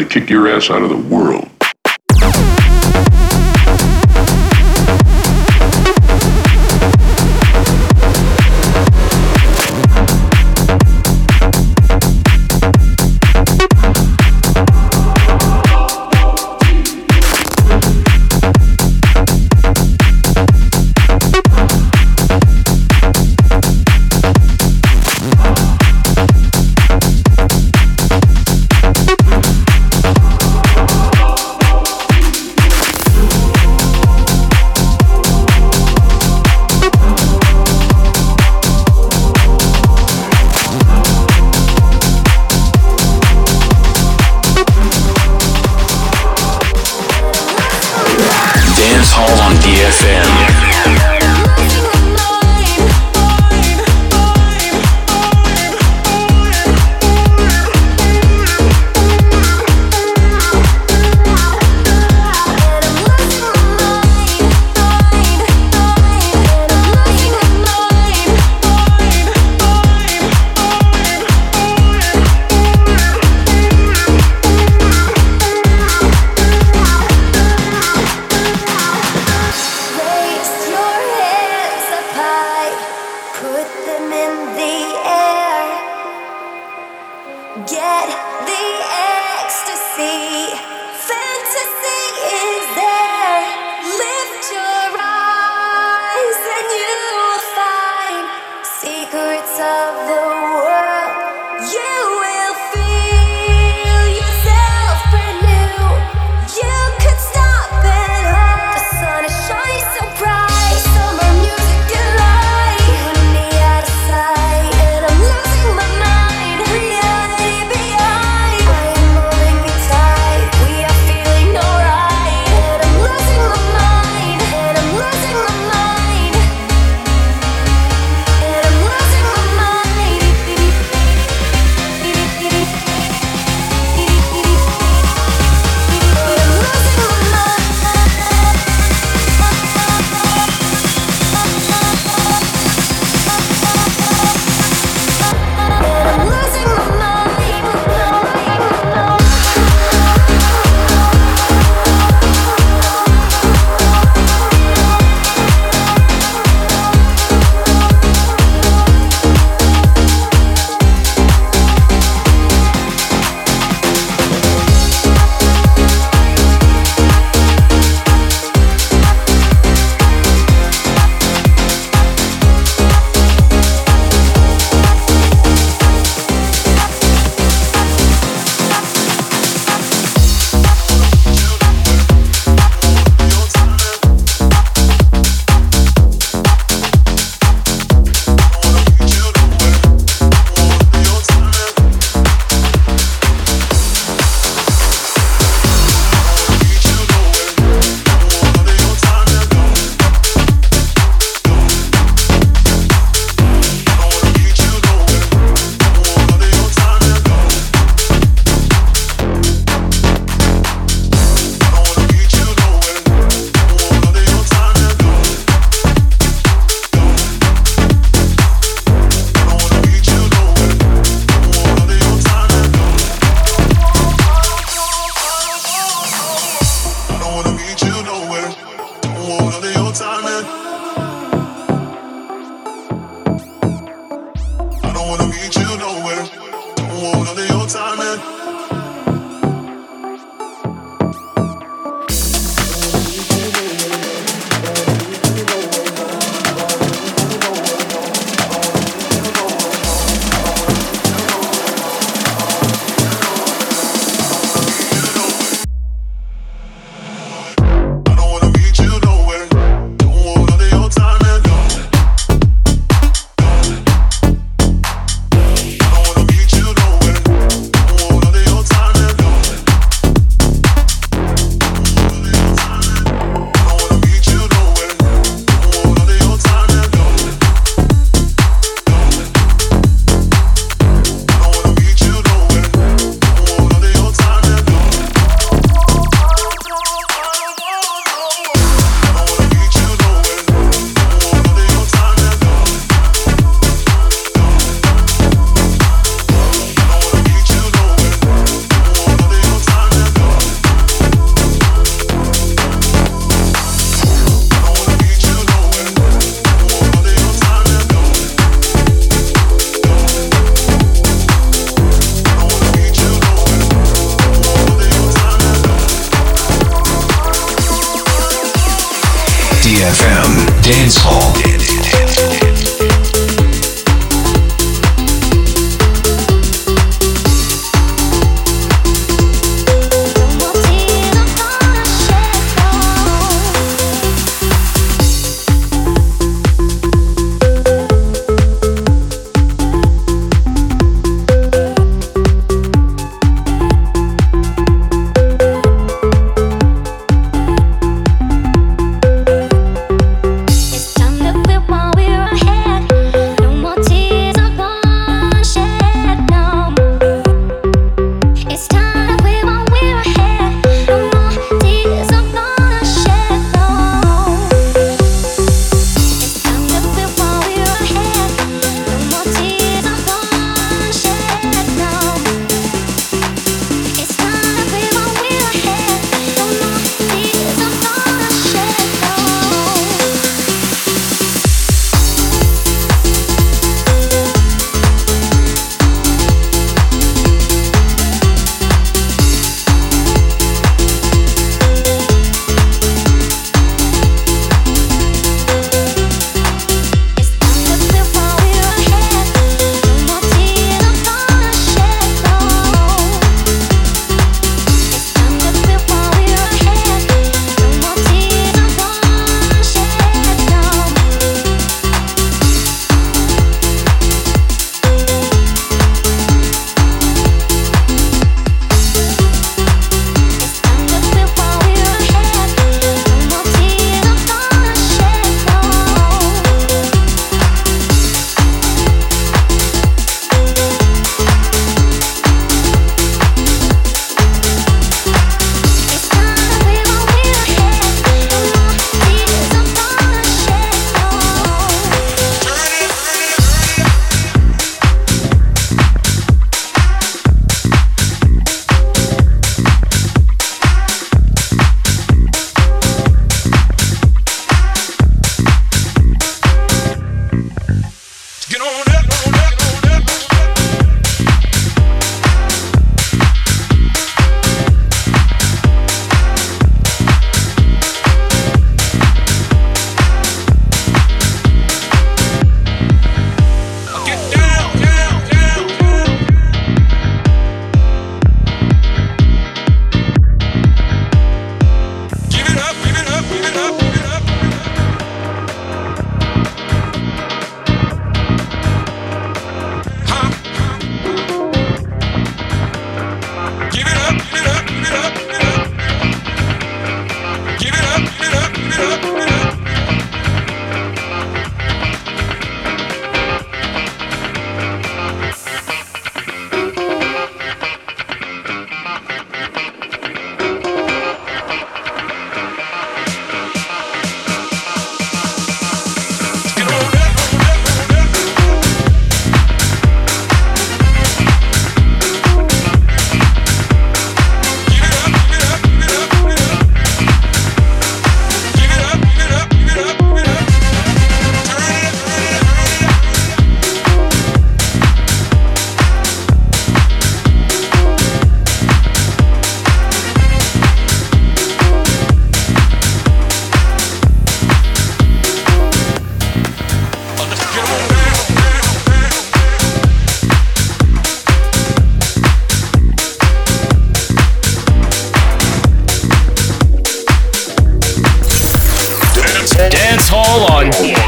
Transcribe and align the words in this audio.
To 0.00 0.08
kick 0.08 0.30
your 0.30 0.48
ass 0.48 0.70
out 0.70 0.82
of 0.82 0.88
the 0.88 0.96
world. 0.96 1.49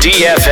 DFM. 0.02 0.51